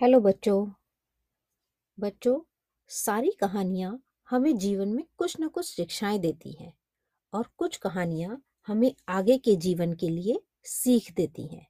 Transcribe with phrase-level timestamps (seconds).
[0.00, 0.70] Hello बच्चों।
[2.00, 2.40] बच्चों,
[2.88, 6.74] सारी कहानियाँ हमें जीवन में कुछ न कुछ शिक्षाएँ देती हैं
[7.32, 11.68] और कुछ कहानियाँ हमें आगे के जीवन के लिए सीख देती हैं।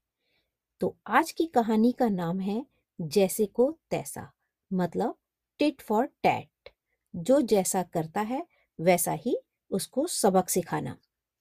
[0.80, 2.66] तो आज की कहानी का नाम है
[3.00, 4.32] जैसे को तैसा
[4.72, 5.18] मतलब
[5.58, 6.70] टिट फॉर टैट।
[7.16, 8.46] जो जैसा करता है,
[8.80, 9.38] वैसा ही
[9.70, 10.98] उसको सबक सिखाना।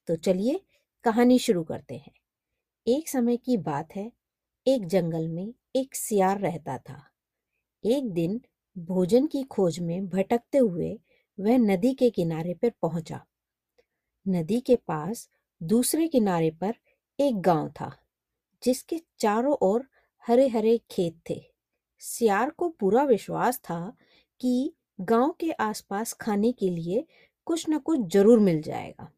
[0.07, 0.65] तो चलिए
[1.03, 2.13] कहानी शुरू करते हैं।
[2.87, 4.11] एक समय की बात है,
[4.67, 7.01] एक जंगल में एक सियार रहता था।
[7.83, 8.41] एक दिन
[8.77, 10.99] भोजन की खोज में भटकते हुए
[11.39, 13.25] वह नदी के किनारे पर पहुँचा।
[14.27, 15.29] नदी के पास
[15.63, 16.73] दूसरे किनारे पर
[17.19, 17.91] एक गाँव था,
[18.63, 19.85] जिसके चारों ओर
[20.27, 21.41] हरे हरे खेत थे।
[21.99, 23.93] सियार को पूरा विश्वास था
[24.41, 27.05] कि गाँव के आसपास खाने के लिए
[27.45, 29.11] कुछ न कुछ ज़रूर मिल जाएगा।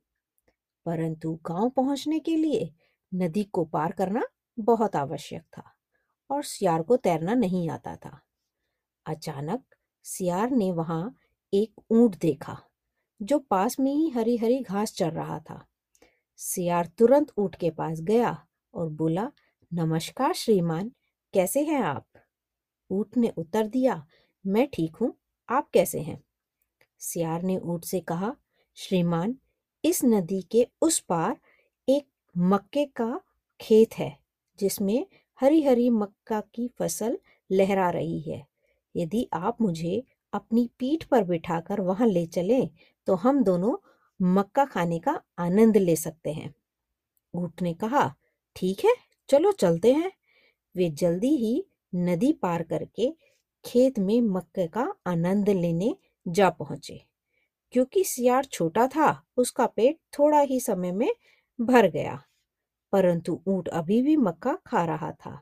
[0.86, 2.72] परंतु गाँव पहुँचने के लिए
[3.14, 4.24] नदी को पार करना
[4.60, 5.64] बहुत आवश्यक था।
[6.32, 8.22] और सियार को तैरना नहीं आता था।
[9.06, 9.64] अचानक
[10.04, 11.16] सियार ने वहाँ
[11.54, 12.62] एक ऊँट देखा,
[13.22, 15.66] जो पास में ही हरी हरी घास चर रहा था।
[16.36, 19.32] सियार तुरंत ऊँट के पास गया और बोला,
[19.74, 20.92] नमस्कार श्रीमान,
[21.34, 22.08] कैसे हैं आप?
[22.92, 24.06] ऊँट ने उत्तर दिया,
[24.48, 25.14] मैं ठीक हूँ,
[25.50, 26.24] आप कैसे हैं?
[27.00, 28.36] सियार ने ऊँट से कहा,
[28.76, 29.36] श्रीमान,
[29.86, 31.38] इस नदी के उस पार
[31.90, 32.08] एक
[32.38, 33.22] मक्के का
[33.62, 34.20] खेत है,
[34.60, 35.06] जिसमें
[35.42, 37.18] हरी हरी मक्का की फ़सल
[37.52, 38.48] लहरा रही है।
[38.96, 40.04] यदि आप मुझे
[40.34, 42.70] अपनी पीठ पर बिठाकर वहाँ ले चलें
[43.08, 43.76] तो हम दोनों
[44.22, 46.54] मक्का खाने का आनंद ले सकते हैं।
[47.34, 48.16] ऊँट ने कहा,
[48.56, 48.94] ठीक है,
[49.30, 50.12] चलो चलते हैं।
[50.76, 53.12] वे जल्दी ही नदी पार करके
[53.66, 55.96] खेत में मक्के का आनंद लेने
[56.28, 57.06] जा पहुँचे।
[57.72, 61.10] क्योंकि सियार छोटा था, उसका पेट थोड़ा ही समय में
[61.62, 62.22] भर गया।
[62.94, 65.40] परंतु ऊँट अभी भी मक्का खा रहा था।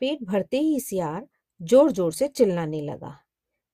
[0.00, 1.26] पेट भरते ही सियार
[1.60, 3.16] ज़ोर ज़ोर से चिल्लाने लगा।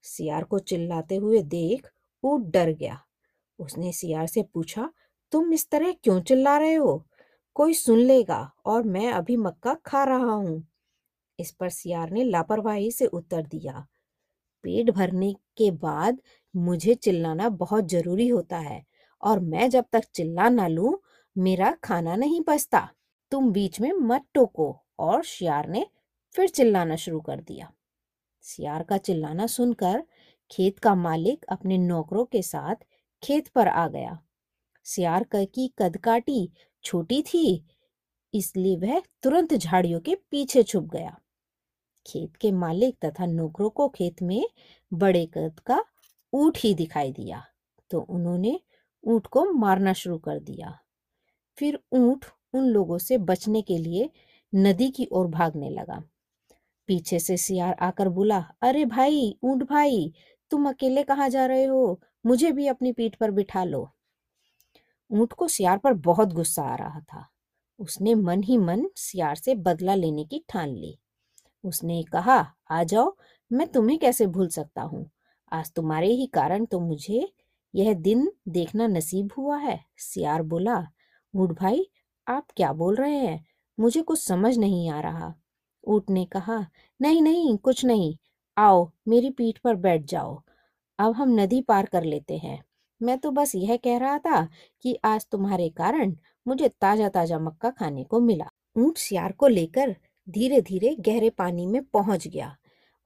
[0.05, 1.89] सियार को चिल्लाते हुए देख
[2.23, 2.99] ऊँट डर गया।
[3.59, 4.91] उसने सियार से पूछा,
[5.33, 7.05] तुम इस तरह क्यों चिल्ला रहे हो?
[7.57, 10.63] कोई सुन लेगा और मैं अभी मक्का खा रहा हूँ।
[11.39, 13.87] इस पर सियार ने लापरवाही से उत्तर दिया,
[14.65, 16.19] पेट भरने के बाद
[16.55, 18.83] मुझे चिल्लाना बहुत ज़रूरी होता है
[19.23, 20.93] और मैं जब तक चिल्ला ना लूँ
[21.37, 22.89] मेरा खाना नहीं पचता।
[23.33, 25.87] तुम बीच में मत टोको और शियार ने
[26.35, 27.71] फिर चिल्लाना शुरू कर दिया।
[28.45, 30.03] सियार का चिल्लाना सुनकर
[30.51, 32.85] खेत का मालिक अपने नौकरों के साथ
[33.23, 34.19] खेत पर आ गया।
[34.87, 36.51] सियार की कदकाटी
[36.85, 37.65] छोटी थी,
[38.35, 41.17] इसलिए वह तुरंत झाड़ियों के पीछे छुप गया।
[42.07, 44.45] खेत के मालिक तथा नौकरों को खेत में
[44.93, 45.83] बड़े कद का
[46.33, 47.43] ऊँट ही दिखाई दिया
[47.91, 48.59] तो उन्होंने
[49.05, 50.79] ऊँट को मारना शुरू कर दिया।
[51.57, 52.25] फिर ऊँट
[52.55, 54.11] उन लोगों से बचने के लिए
[54.55, 56.03] नदी की ओर भागने लगा।
[56.87, 60.15] पीछे से सियार आकर बोला, अरे भाई, ऊँट भाई,
[60.51, 62.01] तुम अकेले कहाँ जा रहे हो?
[62.27, 63.91] मुझे भी अपनी पीठ पर बिठा लो।
[65.11, 67.29] ऊँट को सियार पर बहुत गुस्सा आ रहा था।
[67.79, 70.99] उसने मन ही मन सियार से बदला लेने की ठान ली।
[71.65, 73.17] उसने कहा, आ जाओ,
[73.53, 75.11] मैं तुम्हें कैसे भूल सकता हूँ?
[75.53, 77.33] आज तुम्हारे ही कारण तो मुझे
[77.75, 80.87] यह दिन देखना नसीब हुआ है। सियार बोला
[81.35, 81.87] ऊट भाई,
[82.29, 83.47] आप क्या बोल रहे हैं?
[83.81, 85.35] मुझे कुछ समझ नहीं आ रहा।
[85.85, 86.67] ऊट ने कहा,
[87.01, 88.17] नहीं नहीं, कुछ नहीं।
[88.57, 90.43] आओ, मेरी पीठ पर बैठ जाओ।
[90.99, 92.63] अब हम नदी पार कर लेते हैं।
[93.03, 94.49] मैं तो बस यह कह रहा था
[94.83, 96.17] कि आज तुम्हारे कारण
[96.47, 99.97] मुझे ताज़ा ताज़ा मक्का खाने को मिला। ऊँट सियार को लेकर
[100.29, 102.57] धीरे धीरे गहरे पानी में पहुँच गया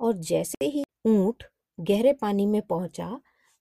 [0.01, 1.43] और जैसे ही ऊँट
[1.81, 3.21] गहरे पानी में पहुँचा,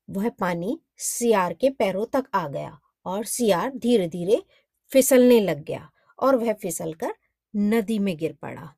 [0.10, 4.44] वह पानी सियार के पैरों तक आ गया। और सियार धीरे धीरे
[4.92, 7.14] फिसलने लग गया और वह फिसल कर
[7.56, 8.76] नदी में गिर पड़ा।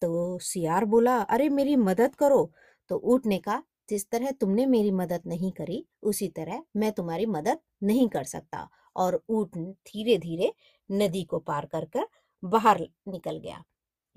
[0.00, 2.52] तो सियार बोला, अरे, मेरी मदद करो।
[2.88, 7.26] तो ऊँट ने कहा, जिस तरह तुमने मेरी मदद नहीं करी, उसी तरह मैं तुम्हारी
[7.26, 10.52] मदद नहीं कर सकता। और ऊट धीरे धीरे
[10.92, 12.06] नदी को पार कर कर
[12.44, 13.64] बाहर निकल गया।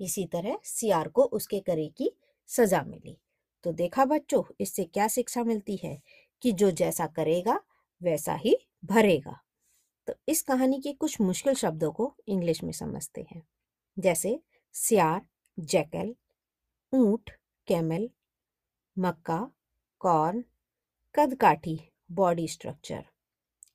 [0.00, 2.16] इसी तरह सियार को उसके करे की
[2.46, 3.18] सजा मिली।
[3.64, 6.02] तो देखा बच्चों, इससे क्या शिक्षा मिलती है
[6.42, 7.60] कि जो जैसा करेगा,
[8.02, 9.40] वैसा ही भरेगा।
[10.06, 13.42] तो इस कहानी के कुछ मुश्किल शब्दों को इंग्लिश में समझते हैं।
[13.98, 14.42] जैसे
[14.72, 15.26] सियार,
[15.58, 16.16] जैकल,
[16.94, 17.30] ऊँट,
[17.66, 18.10] कैमल,
[18.98, 19.50] मक्का,
[19.98, 20.44] कॉर्न,
[21.14, 21.80] कदकाठी,
[22.12, 23.06] बॉडी स्ट्रक्चर,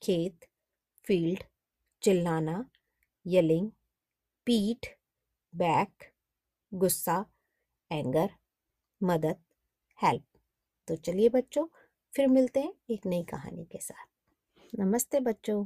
[0.03, 0.45] खेत,
[1.05, 1.43] फ़ील्ड,
[2.01, 2.69] चिल्लाना,
[3.27, 3.71] यलिंग,
[4.45, 4.87] पीठ,
[5.55, 6.13] बैक,
[6.73, 7.25] गुस्सा,
[7.91, 8.29] एंगर,
[9.03, 9.43] मदद,
[10.03, 10.25] हेल्प।
[10.87, 11.67] तो चलिए बच्चों,
[12.15, 14.16] फिर मिलते हैं एक नई कहानी के साथ।
[14.73, 15.63] नमस्ते बच्चों।